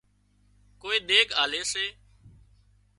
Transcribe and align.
ڪوئي 0.81 0.97
ۮيڳ 1.07 1.27
آلي 1.43 1.61
سي 1.71 1.85